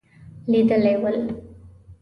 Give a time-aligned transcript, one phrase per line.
[0.51, 1.17] لیدلي ول.